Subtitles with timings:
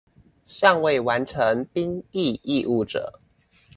[0.47, 3.19] 尚未完成兵役義務者